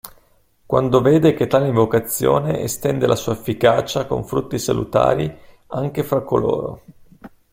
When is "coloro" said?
6.23-6.81